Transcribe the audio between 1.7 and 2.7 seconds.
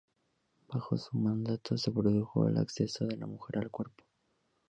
se produjo el